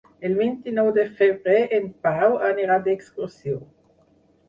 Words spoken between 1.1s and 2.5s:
febrer en Pau